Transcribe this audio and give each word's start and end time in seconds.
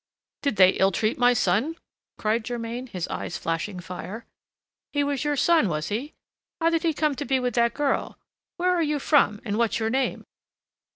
"Did 0.41 0.55
they 0.55 0.71
ill 0.71 0.91
treat 0.91 1.19
my 1.19 1.31
son?" 1.33 1.75
cried 2.17 2.43
Germain, 2.45 2.87
his 2.87 3.07
eyes 3.09 3.37
flashing 3.37 3.79
fire. 3.79 4.25
"He 4.91 5.03
was 5.03 5.23
your 5.23 5.35
son, 5.35 5.69
was 5.69 5.89
he? 5.89 6.15
How 6.59 6.71
did 6.71 6.81
he 6.81 6.91
come 6.91 7.13
to 7.17 7.23
be 7.23 7.39
with 7.39 7.53
that 7.53 7.75
girl? 7.75 8.17
Where 8.57 8.73
are 8.75 8.81
you 8.81 8.97
from, 8.97 9.39
and 9.45 9.59
what's 9.59 9.77
your 9.79 9.91
name?" 9.91 10.25